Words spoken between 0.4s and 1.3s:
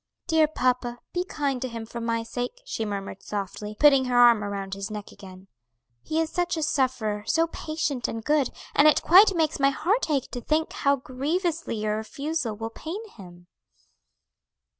papa, be